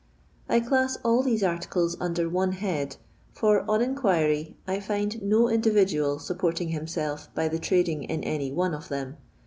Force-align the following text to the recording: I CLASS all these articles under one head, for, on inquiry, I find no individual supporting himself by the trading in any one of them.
I 0.49 0.61
CLASS 0.61 0.97
all 1.03 1.21
these 1.21 1.43
articles 1.43 1.95
under 1.99 2.27
one 2.27 2.53
head, 2.53 2.95
for, 3.33 3.61
on 3.69 3.83
inquiry, 3.83 4.57
I 4.67 4.79
find 4.79 5.21
no 5.21 5.47
individual 5.47 6.17
supporting 6.17 6.69
himself 6.69 7.29
by 7.35 7.47
the 7.47 7.59
trading 7.59 8.05
in 8.05 8.23
any 8.23 8.51
one 8.51 8.73
of 8.73 8.87
them. 8.87 9.17